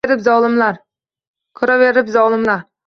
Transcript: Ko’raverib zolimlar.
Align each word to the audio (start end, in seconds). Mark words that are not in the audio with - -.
Ko’raverib 1.61 2.07
zolimlar. 2.19 2.69